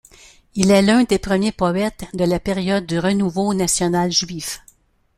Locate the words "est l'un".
0.71-1.03